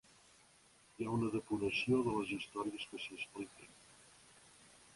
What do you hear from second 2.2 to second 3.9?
històries que s’hi expliquen.